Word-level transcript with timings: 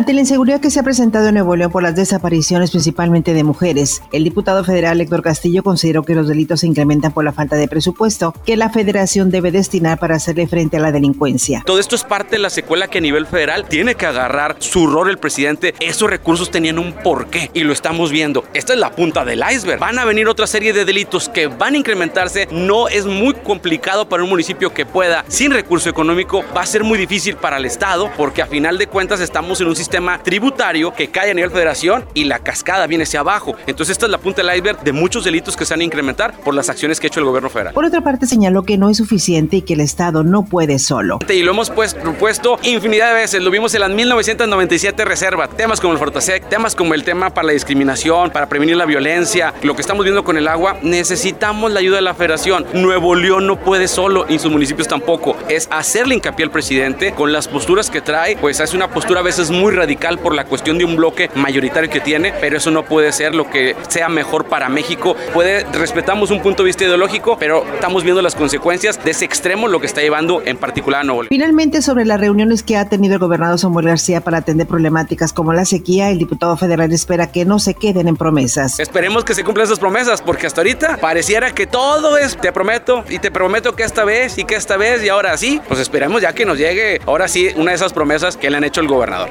Ante 0.00 0.14
la 0.14 0.20
inseguridad 0.20 0.62
que 0.62 0.70
se 0.70 0.80
ha 0.80 0.82
presentado 0.82 1.28
en 1.28 1.34
Nuevo 1.34 1.54
León 1.56 1.70
por 1.70 1.82
las 1.82 1.94
desapariciones 1.94 2.70
principalmente 2.70 3.34
de 3.34 3.44
mujeres, 3.44 4.02
el 4.12 4.24
diputado 4.24 4.64
federal 4.64 4.98
Héctor 4.98 5.20
Castillo 5.20 5.62
consideró 5.62 6.04
que 6.04 6.14
los 6.14 6.26
delitos 6.26 6.60
se 6.60 6.66
incrementan 6.66 7.12
por 7.12 7.22
la 7.22 7.34
falta 7.34 7.56
de 7.56 7.68
presupuesto 7.68 8.32
que 8.46 8.56
la 8.56 8.70
federación 8.70 9.30
debe 9.30 9.50
destinar 9.52 9.98
para 9.98 10.16
hacerle 10.16 10.46
frente 10.46 10.78
a 10.78 10.80
la 10.80 10.90
delincuencia. 10.90 11.62
Todo 11.66 11.78
esto 11.78 11.96
es 11.96 12.04
parte 12.04 12.36
de 12.36 12.38
la 12.38 12.48
secuela 12.48 12.88
que 12.88 12.96
a 12.96 13.00
nivel 13.02 13.26
federal 13.26 13.66
tiene 13.68 13.94
que 13.94 14.06
agarrar 14.06 14.56
su 14.60 14.86
rol 14.86 15.10
el 15.10 15.18
presidente. 15.18 15.74
Esos 15.80 16.08
recursos 16.08 16.50
tenían 16.50 16.78
un 16.78 16.94
porqué 16.94 17.50
y 17.52 17.62
lo 17.64 17.74
estamos 17.74 18.10
viendo. 18.10 18.44
Esta 18.54 18.72
es 18.72 18.78
la 18.78 18.92
punta 18.92 19.26
del 19.26 19.42
iceberg. 19.52 19.80
Van 19.80 19.98
a 19.98 20.06
venir 20.06 20.28
otra 20.28 20.46
serie 20.46 20.72
de 20.72 20.86
delitos 20.86 21.28
que 21.28 21.48
van 21.48 21.74
a 21.74 21.76
incrementarse. 21.76 22.48
No 22.50 22.88
es 22.88 23.04
muy 23.04 23.34
complicado 23.34 24.08
para 24.08 24.22
un 24.22 24.30
municipio 24.30 24.72
que 24.72 24.86
pueda 24.86 25.26
sin 25.28 25.50
recurso 25.50 25.90
económico. 25.90 26.42
Va 26.56 26.62
a 26.62 26.66
ser 26.66 26.84
muy 26.84 26.98
difícil 26.98 27.36
para 27.36 27.58
el 27.58 27.66
Estado 27.66 28.10
porque 28.16 28.40
a 28.40 28.46
final 28.46 28.78
de 28.78 28.86
cuentas 28.86 29.20
estamos 29.20 29.60
en 29.60 29.66
un 29.66 29.76
sistema 29.76 29.89
tributario 30.22 30.92
que 30.94 31.08
cae 31.08 31.30
a 31.30 31.34
nivel 31.34 31.50
federación 31.50 32.04
y 32.14 32.24
la 32.24 32.38
cascada 32.38 32.86
viene 32.86 33.04
hacia 33.04 33.20
abajo. 33.20 33.54
Entonces 33.66 33.92
esta 33.92 34.06
es 34.06 34.12
la 34.12 34.18
punta 34.18 34.42
del 34.42 34.54
iceberg 34.54 34.82
de 34.82 34.92
muchos 34.92 35.24
delitos 35.24 35.56
que 35.56 35.64
se 35.64 35.74
van 35.74 35.80
a 35.80 35.84
incrementar 35.84 36.34
por 36.40 36.54
las 36.54 36.68
acciones 36.68 37.00
que 37.00 37.06
ha 37.06 37.08
hecho 37.08 37.20
el 37.20 37.26
gobierno 37.26 37.50
federal. 37.50 37.74
Por 37.74 37.84
otra 37.84 38.00
parte 38.00 38.26
señaló 38.26 38.62
que 38.62 38.78
no 38.78 38.88
es 38.88 38.96
suficiente 38.96 39.58
y 39.58 39.62
que 39.62 39.74
el 39.74 39.80
Estado 39.80 40.22
no 40.22 40.44
puede 40.44 40.78
solo. 40.78 41.18
Y 41.28 41.42
lo 41.42 41.52
hemos 41.52 41.70
pues, 41.70 41.94
propuesto 41.94 42.58
infinidad 42.62 43.08
de 43.08 43.14
veces, 43.14 43.42
lo 43.42 43.50
vimos 43.50 43.74
en 43.74 43.80
las 43.80 43.90
1997 43.90 45.04
reservas, 45.04 45.50
temas 45.56 45.80
como 45.80 45.92
el 45.92 45.98
Fortasec, 45.98 46.48
temas 46.48 46.74
como 46.74 46.94
el 46.94 47.04
tema 47.04 47.30
para 47.30 47.46
la 47.46 47.52
discriminación, 47.52 48.30
para 48.30 48.48
prevenir 48.48 48.76
la 48.76 48.86
violencia, 48.86 49.54
lo 49.62 49.74
que 49.74 49.82
estamos 49.82 50.04
viendo 50.04 50.24
con 50.24 50.36
el 50.36 50.48
agua, 50.48 50.76
necesitamos 50.82 51.72
la 51.72 51.80
ayuda 51.80 51.96
de 51.96 52.02
la 52.02 52.14
federación. 52.14 52.66
Nuevo 52.74 53.14
León 53.14 53.46
no 53.46 53.58
puede 53.58 53.88
solo 53.88 54.26
y 54.28 54.38
sus 54.38 54.50
municipios 54.50 54.88
tampoco. 54.88 55.36
Es 55.48 55.68
hacerle 55.70 56.14
hincapié 56.14 56.44
al 56.44 56.50
presidente 56.50 57.12
con 57.12 57.32
las 57.32 57.48
posturas 57.48 57.90
que 57.90 58.00
trae, 58.00 58.36
pues 58.36 58.60
hace 58.60 58.76
una 58.76 58.88
postura 58.88 59.20
a 59.20 59.22
veces 59.22 59.50
muy 59.50 59.69
radical 59.74 60.18
por 60.18 60.34
la 60.34 60.44
cuestión 60.44 60.78
de 60.78 60.84
un 60.84 60.96
bloque 60.96 61.30
mayoritario 61.34 61.90
que 61.90 62.00
tiene, 62.00 62.32
pero 62.40 62.56
eso 62.56 62.70
no 62.70 62.84
puede 62.84 63.12
ser 63.12 63.34
lo 63.34 63.48
que 63.50 63.76
sea 63.88 64.08
mejor 64.08 64.46
para 64.46 64.68
México. 64.68 65.16
Puede, 65.32 65.64
respetamos 65.72 66.30
un 66.30 66.40
punto 66.40 66.62
de 66.62 66.68
vista 66.68 66.84
ideológico, 66.84 67.36
pero 67.38 67.64
estamos 67.74 68.04
viendo 68.04 68.22
las 68.22 68.34
consecuencias 68.34 69.02
de 69.02 69.10
ese 69.10 69.24
extremo, 69.24 69.68
lo 69.68 69.80
que 69.80 69.86
está 69.86 70.00
llevando 70.00 70.42
en 70.44 70.56
particular 70.56 71.00
a 71.02 71.04
Nuevo 71.04 71.22
León. 71.22 71.28
Finalmente, 71.28 71.82
sobre 71.82 72.04
las 72.04 72.20
reuniones 72.20 72.62
que 72.62 72.76
ha 72.76 72.88
tenido 72.88 73.14
el 73.14 73.20
gobernador 73.20 73.58
Samuel 73.58 73.86
García 73.86 74.20
para 74.20 74.38
atender 74.38 74.66
problemáticas 74.66 75.32
como 75.32 75.52
la 75.52 75.64
sequía, 75.64 76.10
el 76.10 76.18
diputado 76.18 76.56
federal 76.56 76.92
espera 76.92 77.30
que 77.30 77.44
no 77.44 77.58
se 77.58 77.74
queden 77.74 78.08
en 78.08 78.16
promesas. 78.16 78.78
Esperemos 78.78 79.24
que 79.24 79.34
se 79.34 79.44
cumplan 79.44 79.66
esas 79.66 79.78
promesas, 79.78 80.22
porque 80.22 80.46
hasta 80.46 80.60
ahorita 80.60 80.98
pareciera 80.98 81.52
que 81.52 81.66
todo 81.66 82.16
es 82.16 82.36
te 82.36 82.52
prometo 82.52 83.04
y 83.08 83.18
te 83.18 83.30
prometo 83.30 83.74
que 83.74 83.82
esta 83.82 84.04
vez 84.04 84.38
y 84.38 84.44
que 84.44 84.54
esta 84.54 84.76
vez 84.76 85.02
y 85.04 85.08
ahora 85.08 85.36
sí, 85.36 85.60
pues 85.68 85.80
esperemos 85.80 86.22
ya 86.22 86.32
que 86.32 86.44
nos 86.44 86.58
llegue 86.58 87.00
ahora 87.06 87.28
sí 87.28 87.48
una 87.56 87.70
de 87.72 87.76
esas 87.76 87.92
promesas 87.92 88.36
que 88.36 88.50
le 88.50 88.56
han 88.56 88.64
hecho 88.64 88.80
el 88.80 88.88
gobernador. 88.88 89.30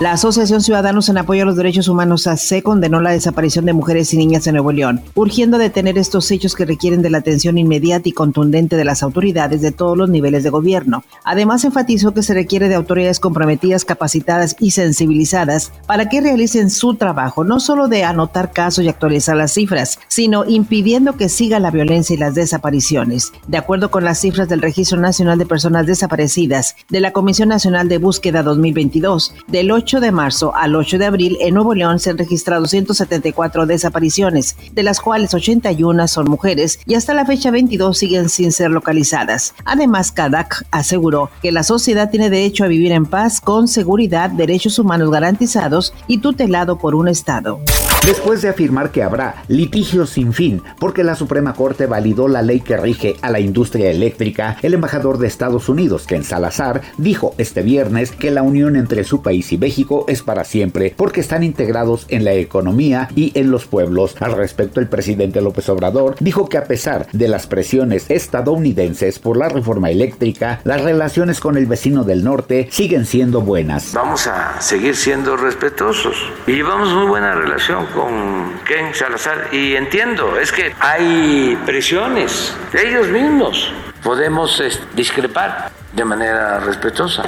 La 0.00 0.12
Asociación 0.12 0.62
Ciudadanos 0.62 1.08
en 1.08 1.18
Apoyo 1.18 1.42
a 1.42 1.46
los 1.46 1.56
Derechos 1.56 1.88
Humanos 1.88 2.28
AC 2.28 2.62
condenó 2.62 3.00
la 3.00 3.10
desaparición 3.10 3.64
de 3.64 3.72
mujeres 3.72 4.14
y 4.14 4.16
niñas 4.16 4.46
en 4.46 4.52
Nuevo 4.52 4.70
León, 4.70 5.00
urgiendo 5.16 5.58
detener 5.58 5.98
estos 5.98 6.30
hechos 6.30 6.54
que 6.54 6.64
requieren 6.64 7.02
de 7.02 7.10
la 7.10 7.18
atención 7.18 7.58
inmediata 7.58 8.08
y 8.08 8.12
contundente 8.12 8.76
de 8.76 8.84
las 8.84 9.02
autoridades 9.02 9.60
de 9.60 9.72
todos 9.72 9.98
los 9.98 10.08
niveles 10.08 10.44
de 10.44 10.50
gobierno. 10.50 11.02
Además, 11.24 11.64
enfatizó 11.64 12.14
que 12.14 12.22
se 12.22 12.32
requiere 12.32 12.68
de 12.68 12.76
autoridades 12.76 13.18
comprometidas, 13.18 13.84
capacitadas 13.84 14.54
y 14.60 14.70
sensibilizadas 14.70 15.72
para 15.88 16.08
que 16.08 16.20
realicen 16.20 16.70
su 16.70 16.94
trabajo, 16.94 17.42
no 17.42 17.58
solo 17.58 17.88
de 17.88 18.04
anotar 18.04 18.52
casos 18.52 18.84
y 18.84 18.88
actualizar 18.88 19.36
las 19.36 19.54
cifras, 19.54 19.98
sino 20.06 20.44
impidiendo 20.44 21.16
que 21.16 21.28
siga 21.28 21.58
la 21.58 21.72
violencia 21.72 22.14
y 22.14 22.18
las 22.18 22.36
desapariciones. 22.36 23.32
De 23.48 23.58
acuerdo 23.58 23.90
con 23.90 24.04
las 24.04 24.20
cifras 24.20 24.48
del 24.48 24.62
Registro 24.62 25.00
Nacional 25.00 25.38
de 25.38 25.46
Personas 25.46 25.86
Desaparecidas 25.86 26.76
de 26.88 27.00
la 27.00 27.12
Comisión 27.12 27.48
Nacional 27.48 27.88
de 27.88 27.98
Búsqueda 27.98 28.44
2022, 28.44 29.34
del 29.48 29.72
8 29.72 29.87
de 29.96 30.12
marzo 30.12 30.54
al 30.54 30.76
8 30.76 30.98
de 30.98 31.06
abril 31.06 31.38
en 31.40 31.54
Nuevo 31.54 31.74
León 31.74 31.98
se 31.98 32.10
han 32.10 32.18
registrado 32.18 32.66
174 32.66 33.64
desapariciones, 33.64 34.54
de 34.72 34.82
las 34.82 35.00
cuales 35.00 35.32
81 35.32 36.06
son 36.08 36.26
mujeres 36.26 36.78
y 36.84 36.94
hasta 36.94 37.14
la 37.14 37.24
fecha 37.24 37.50
22 37.50 37.96
siguen 37.96 38.28
sin 38.28 38.52
ser 38.52 38.70
localizadas. 38.70 39.54
Además, 39.64 40.12
Kadak 40.12 40.66
aseguró 40.70 41.30
que 41.40 41.52
la 41.52 41.62
sociedad 41.62 42.10
tiene 42.10 42.28
derecho 42.28 42.64
a 42.64 42.68
vivir 42.68 42.92
en 42.92 43.06
paz 43.06 43.40
con 43.40 43.66
seguridad, 43.66 44.28
derechos 44.28 44.78
humanos 44.78 45.10
garantizados 45.10 45.94
y 46.06 46.18
tutelado 46.18 46.76
por 46.78 46.94
un 46.94 47.08
Estado. 47.08 47.58
Después 48.08 48.40
de 48.40 48.48
afirmar 48.48 48.90
que 48.90 49.02
habrá 49.02 49.44
litigio 49.48 50.06
sin 50.06 50.32
fin 50.32 50.62
porque 50.78 51.04
la 51.04 51.14
Suprema 51.14 51.52
Corte 51.52 51.84
validó 51.84 52.26
la 52.26 52.40
ley 52.40 52.60
que 52.60 52.78
rige 52.78 53.16
a 53.20 53.30
la 53.30 53.38
industria 53.38 53.90
eléctrica, 53.90 54.56
el 54.62 54.72
embajador 54.72 55.18
de 55.18 55.26
Estados 55.26 55.68
Unidos, 55.68 56.06
Ken 56.06 56.24
Salazar, 56.24 56.80
dijo 56.96 57.34
este 57.36 57.60
viernes 57.60 58.10
que 58.10 58.30
la 58.30 58.40
unión 58.40 58.76
entre 58.76 59.04
su 59.04 59.20
país 59.20 59.52
y 59.52 59.58
México 59.58 60.06
es 60.08 60.22
para 60.22 60.44
siempre 60.44 60.94
porque 60.96 61.20
están 61.20 61.42
integrados 61.42 62.06
en 62.08 62.24
la 62.24 62.32
economía 62.32 63.10
y 63.14 63.38
en 63.38 63.50
los 63.50 63.66
pueblos. 63.66 64.16
Al 64.20 64.32
respecto, 64.32 64.80
el 64.80 64.88
presidente 64.88 65.42
López 65.42 65.68
Obrador 65.68 66.16
dijo 66.18 66.48
que 66.48 66.56
a 66.56 66.64
pesar 66.64 67.08
de 67.12 67.28
las 67.28 67.46
presiones 67.46 68.06
estadounidenses 68.08 69.18
por 69.18 69.36
la 69.36 69.50
reforma 69.50 69.90
eléctrica, 69.90 70.62
las 70.64 70.80
relaciones 70.80 71.40
con 71.40 71.58
el 71.58 71.66
vecino 71.66 72.04
del 72.04 72.24
norte 72.24 72.68
siguen 72.70 73.04
siendo 73.04 73.42
buenas. 73.42 73.92
Vamos 73.92 74.26
a 74.28 74.58
seguir 74.62 74.96
siendo 74.96 75.36
respetuosos 75.36 76.16
y 76.46 76.52
llevamos 76.52 76.90
muy 76.94 77.06
buena 77.06 77.34
relación 77.34 77.84
con 77.98 78.60
Ken 78.64 78.94
Salazar 78.94 79.48
y 79.50 79.74
entiendo, 79.74 80.38
es 80.38 80.52
que 80.52 80.72
hay 80.78 81.58
presiones 81.66 82.54
de 82.72 82.88
ellos 82.88 83.08
mismos. 83.08 83.72
Podemos 84.04 84.62
discrepar 84.94 85.72
de 85.92 86.04
manera 86.04 86.60
respetuosa. 86.60 87.24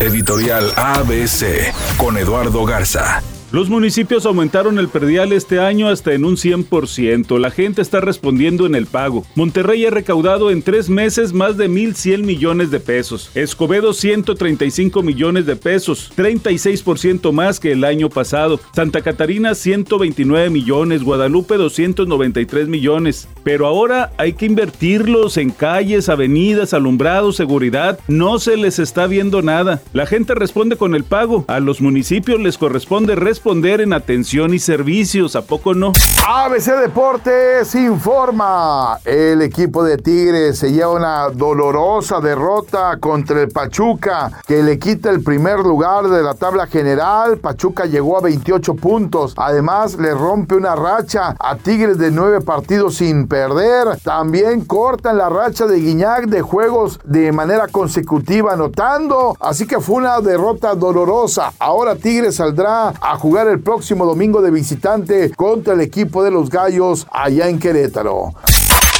Editorial 0.00 0.72
ABC 0.76 1.74
con 1.98 2.16
Eduardo 2.16 2.64
Garza. 2.64 3.20
Los 3.50 3.70
municipios 3.70 4.26
aumentaron 4.26 4.78
el 4.78 4.90
perdial 4.90 5.32
este 5.32 5.58
año 5.58 5.88
hasta 5.88 6.12
en 6.12 6.26
un 6.26 6.36
100%. 6.36 7.38
La 7.38 7.50
gente 7.50 7.80
está 7.80 7.98
respondiendo 7.98 8.66
en 8.66 8.74
el 8.74 8.84
pago. 8.84 9.24
Monterrey 9.36 9.86
ha 9.86 9.90
recaudado 9.90 10.50
en 10.50 10.60
tres 10.60 10.90
meses 10.90 11.32
más 11.32 11.56
de 11.56 11.70
1.100 11.70 12.24
millones 12.24 12.70
de 12.70 12.78
pesos. 12.78 13.30
Escobedo 13.34 13.94
135 13.94 15.02
millones 15.02 15.46
de 15.46 15.56
pesos, 15.56 16.12
36% 16.14 17.32
más 17.32 17.58
que 17.58 17.72
el 17.72 17.84
año 17.84 18.10
pasado. 18.10 18.60
Santa 18.74 19.00
Catarina 19.00 19.54
129 19.54 20.50
millones, 20.50 21.02
Guadalupe 21.02 21.56
293 21.56 22.68
millones. 22.68 23.28
Pero 23.44 23.66
ahora 23.66 24.12
hay 24.18 24.34
que 24.34 24.44
invertirlos 24.44 25.38
en 25.38 25.52
calles, 25.52 26.10
avenidas, 26.10 26.74
alumbrados, 26.74 27.36
seguridad. 27.36 27.98
No 28.08 28.38
se 28.40 28.58
les 28.58 28.78
está 28.78 29.06
viendo 29.06 29.40
nada. 29.40 29.80
La 29.94 30.04
gente 30.04 30.34
responde 30.34 30.76
con 30.76 30.94
el 30.94 31.04
pago. 31.04 31.46
A 31.48 31.60
los 31.60 31.80
municipios 31.80 32.38
les 32.40 32.58
corresponde 32.58 33.14
responder 33.14 33.37
responder 33.38 33.80
en 33.80 33.92
atención 33.92 34.52
y 34.52 34.58
servicios, 34.58 35.36
¿a 35.36 35.42
poco 35.42 35.72
no? 35.72 35.92
ABC 36.26 36.76
Deportes 36.80 37.72
informa. 37.76 38.98
El 39.04 39.42
equipo 39.42 39.84
de 39.84 39.96
Tigres 39.96 40.58
se 40.58 40.72
lleva 40.72 40.90
una 40.90 41.28
dolorosa 41.30 42.20
derrota 42.20 42.96
contra 42.98 43.40
el 43.40 43.48
Pachuca, 43.48 44.32
que 44.44 44.64
le 44.64 44.80
quita 44.80 45.10
el 45.10 45.22
primer 45.22 45.60
lugar 45.60 46.08
de 46.08 46.20
la 46.20 46.34
tabla 46.34 46.66
general. 46.66 47.38
Pachuca 47.38 47.86
llegó 47.86 48.18
a 48.18 48.22
28 48.22 48.74
puntos. 48.74 49.34
Además, 49.36 49.96
le 49.96 50.12
rompe 50.14 50.56
una 50.56 50.74
racha 50.74 51.36
a 51.38 51.54
Tigres 51.54 51.96
de 51.96 52.10
nueve 52.10 52.40
partidos 52.40 52.96
sin 52.96 53.28
perder. 53.28 54.00
También 54.02 54.64
cortan 54.64 55.16
la 55.16 55.28
racha 55.28 55.66
de 55.66 55.78
Guiñac 55.78 56.26
de 56.26 56.42
juegos 56.42 56.98
de 57.04 57.30
manera 57.30 57.68
consecutiva 57.68 58.54
anotando. 58.54 59.36
Así 59.38 59.64
que 59.64 59.78
fue 59.78 59.96
una 59.96 60.20
derrota 60.20 60.74
dolorosa. 60.74 61.52
Ahora 61.60 61.94
Tigres 61.94 62.34
saldrá 62.34 62.88
a 63.00 63.16
jugar 63.16 63.27
jugar 63.28 63.48
el 63.48 63.60
próximo 63.60 64.06
domingo 64.06 64.40
de 64.40 64.50
visitante 64.50 65.30
contra 65.36 65.74
el 65.74 65.82
equipo 65.82 66.24
de 66.24 66.30
los 66.30 66.48
Gallos 66.48 67.06
allá 67.12 67.46
en 67.50 67.58
Querétaro. 67.58 68.32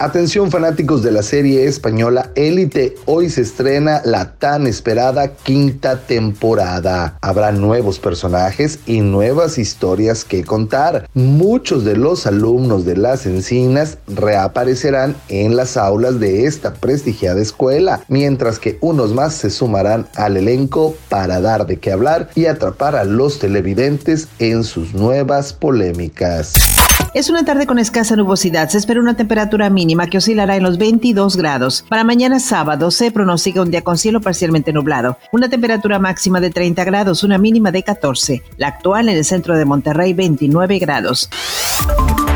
Atención 0.01 0.53
fanáticos 0.53 1.03
de 1.03 1.11
la 1.11 1.25
serie 1.25 1.67
española 1.67 2.31
Élite, 2.37 2.95
hoy 3.07 3.29
se 3.31 3.41
estrena 3.41 4.01
la 4.05 4.35
tan 4.35 4.69
esperada 4.69 5.33
quinta 5.35 5.99
temporada. 5.99 7.19
Habrá 7.21 7.51
nuevos 7.51 7.99
personajes 7.99 8.79
y 8.87 9.01
nuevas 9.01 9.59
historias 9.59 10.25
que 10.25 10.45
contar. 10.45 11.09
Muchos 11.15 11.85
de 11.85 11.97
los 11.97 12.29
alumnos 12.29 12.85
de 12.85 12.97
las 12.97 13.27
encinas 13.27 13.99
reaparecerán 14.07 15.17
en 15.29 15.57
las 15.57 15.77
aulas 15.77 16.21
de 16.21 16.45
esta 16.45 16.75
prestigiada 16.75 17.43
escuela, 17.43 18.05
mientras 18.07 18.61
que 18.61 18.79
unos 18.81 19.13
más 19.13 19.35
se 19.35 19.51
sumarán 19.51 20.07
al 20.15 20.37
elenco 20.37 20.95
para 21.09 21.41
dar 21.41 21.67
de 21.67 21.81
qué 21.81 21.91
hablar 21.91 22.31
y 22.37 22.47
atrapar 22.47 22.95
a 22.95 23.03
los 23.03 23.41
televidentes 23.41 24.29
en 24.39 24.63
sus 24.63 24.95
nuevas 24.95 25.53
polémicas. 25.53 26.68
Es 27.15 27.31
una 27.31 27.45
tarde 27.45 27.67
con 27.67 27.79
escasa 27.79 28.17
nubosidad. 28.17 28.69
Se 28.69 28.79
espera 28.79 29.01
una 29.01 29.17
temperatura 29.17 29.71
mínima 29.71 30.09
que 30.09 30.19
oscilará 30.19 30.57
en 30.57 30.63
los 30.63 30.79
22 30.79 31.37
grados. 31.37 31.85
Para 31.89 32.05
mañana 32.05 32.39
sábado 32.39 32.91
se 32.91 33.11
pronostica 33.11 33.63
un 33.63 33.71
día 33.71 33.83
con 33.83 33.97
cielo 33.99 34.21
parcialmente 34.21 34.73
nublado. 34.73 35.19
Una 35.33 35.49
temperatura 35.49 35.99
máxima 35.99 36.41
de 36.41 36.51
30 36.51 36.85
grados, 36.85 37.25
una 37.25 37.39
mínima 37.39 37.73
de 37.73 37.83
14. 37.83 38.43
La 38.57 38.69
actual 38.69 39.09
en 39.09 39.17
el 39.17 39.25
centro 39.25 39.57
de 39.57 39.65
Monterrey 39.65 40.13
29 40.13 40.79
grados. 40.79 41.31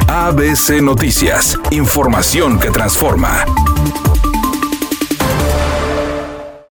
ABC 0.09 0.83
Noticias, 0.83 1.59
información 1.71 2.59
que 2.59 2.71
transforma. 2.71 3.45